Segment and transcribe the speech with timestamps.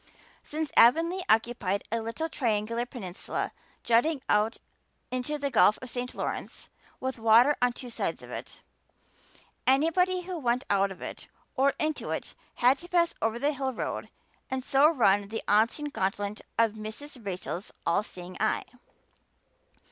[0.41, 3.51] Since Avonlea occupied a little triangular peninsula
[3.83, 4.57] jutting out
[5.11, 6.15] into the Gulf of St.
[6.15, 8.63] Lawrence with water on two sides of it,
[9.67, 13.73] anybody who went out of it or into it had to pass over that hill
[13.73, 14.09] road
[14.49, 17.23] and so run the unseen gauntlet of Mrs.
[17.23, 18.65] Rachel's all seeing eye.